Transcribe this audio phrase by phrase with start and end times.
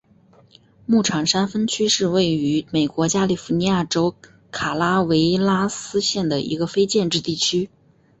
[0.87, 4.15] 牧场山分区是位于美国加利福尼亚州
[4.49, 7.69] 卡拉韦拉斯县的一个非建制地区。